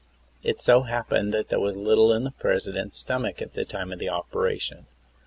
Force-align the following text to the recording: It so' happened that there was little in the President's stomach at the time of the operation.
It 0.41 0.59
so' 0.59 0.81
happened 0.81 1.31
that 1.31 1.49
there 1.49 1.59
was 1.59 1.75
little 1.77 2.11
in 2.11 2.23
the 2.23 2.31
President's 2.31 2.97
stomach 2.97 3.39
at 3.39 3.53
the 3.53 3.65
time 3.65 3.93
of 3.93 3.99
the 3.99 4.09
operation. 4.09 4.87